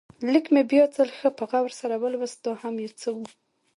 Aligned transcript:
لیک 0.31 0.45
مې 0.53 0.63
بیا 0.71 0.83
ځل 0.95 1.09
ښه 1.17 1.29
په 1.37 1.43
غور 1.49 1.71
سره 1.81 1.95
ولوست، 1.99 2.37
دا 2.45 2.53
هم 2.61 2.75
یو 2.83 2.93
څه 3.01 3.09
و. 3.15 3.17